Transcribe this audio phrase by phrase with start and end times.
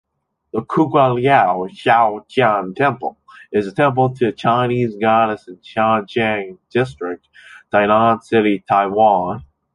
[0.51, 3.19] The Kugualiao Chao-Tian Temple,
[3.51, 7.27] is a temple to the Chinese goddess in Shanshang District,
[7.71, 9.45] Tainan City, Taiwan.